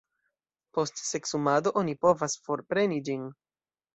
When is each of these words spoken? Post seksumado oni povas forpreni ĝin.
Post 0.77 1.01
seksumado 1.09 1.73
oni 1.83 1.95
povas 2.05 2.37
forpreni 2.47 3.01
ĝin. 3.11 3.29